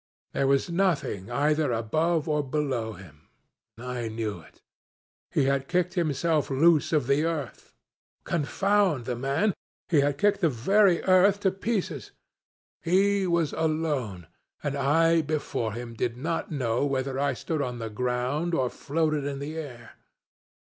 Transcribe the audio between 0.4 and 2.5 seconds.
was nothing either above or